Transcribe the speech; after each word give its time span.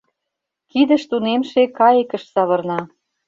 Кидыш 0.71 1.03
тунемше 1.09 1.61
кайыкыш 1.79 2.23
савырна. 2.33 2.79